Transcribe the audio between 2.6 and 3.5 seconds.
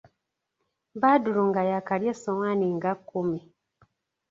nga kkumi.